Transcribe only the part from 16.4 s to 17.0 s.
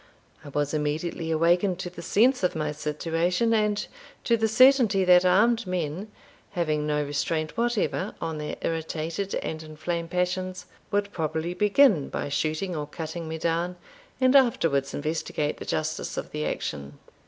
action.